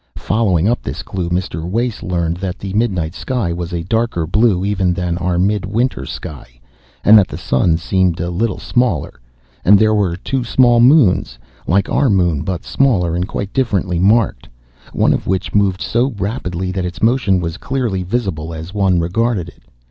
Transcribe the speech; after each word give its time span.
Following 0.17 0.67
up 0.67 0.81
this 0.81 1.03
clue, 1.03 1.29
Mr. 1.29 1.63
Wace 1.63 2.01
learned 2.01 2.37
that 2.37 2.57
the 2.57 2.73
midnight 2.73 3.13
sky 3.13 3.53
was 3.53 3.71
a 3.71 3.83
darker 3.83 4.25
blue 4.25 4.65
even 4.65 4.95
than 4.95 5.15
our 5.19 5.37
midwinter 5.37 6.07
sky, 6.07 6.59
and 7.03 7.15
that 7.19 7.27
the 7.27 7.37
sun 7.37 7.77
seemed 7.77 8.19
a 8.19 8.31
little 8.31 8.57
smaller. 8.57 9.21
And 9.63 9.77
there 9.77 9.93
were 9.93 10.15
two 10.15 10.43
small 10.43 10.79
moons! 10.79 11.37
"like 11.67 11.87
our 11.87 12.09
moon 12.09 12.41
but 12.41 12.63
smaller, 12.65 13.15
and 13.15 13.27
quite 13.27 13.53
differently 13.53 13.99
marked" 13.99 14.49
one 14.91 15.13
of 15.13 15.27
which 15.27 15.53
moved 15.53 15.81
so 15.83 16.13
rapidly 16.17 16.71
that 16.71 16.83
its 16.83 17.03
motion 17.03 17.39
was 17.39 17.57
clearly 17.57 18.01
visible 18.01 18.55
as 18.55 18.73
one 18.73 18.99
regarded 18.99 19.49
it. 19.49 19.61